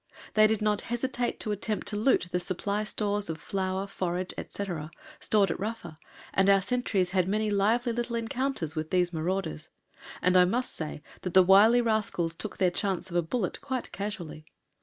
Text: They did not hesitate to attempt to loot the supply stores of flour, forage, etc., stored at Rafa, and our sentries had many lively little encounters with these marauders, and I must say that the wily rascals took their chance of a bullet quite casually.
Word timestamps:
They 0.33 0.47
did 0.47 0.63
not 0.63 0.81
hesitate 0.89 1.39
to 1.41 1.51
attempt 1.51 1.85
to 1.89 1.95
loot 1.95 2.27
the 2.31 2.39
supply 2.39 2.83
stores 2.85 3.29
of 3.29 3.39
flour, 3.39 3.85
forage, 3.85 4.33
etc., 4.35 4.89
stored 5.19 5.51
at 5.51 5.59
Rafa, 5.59 5.99
and 6.33 6.49
our 6.49 6.59
sentries 6.59 7.11
had 7.11 7.27
many 7.27 7.51
lively 7.51 7.91
little 7.91 8.15
encounters 8.15 8.75
with 8.75 8.89
these 8.89 9.13
marauders, 9.13 9.69
and 10.19 10.35
I 10.35 10.45
must 10.45 10.73
say 10.73 11.03
that 11.21 11.35
the 11.35 11.43
wily 11.43 11.81
rascals 11.81 12.33
took 12.33 12.57
their 12.57 12.71
chance 12.71 13.11
of 13.11 13.15
a 13.15 13.21
bullet 13.21 13.61
quite 13.61 13.91
casually. 13.91 14.47